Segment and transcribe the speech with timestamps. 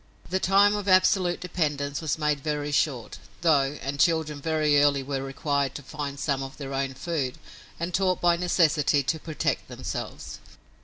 [0.31, 5.21] The time of absolute dependence was made very short, though, and children very early were
[5.21, 7.37] required to find some of their own food,
[7.79, 10.39] and taught by necessity to protect themselves.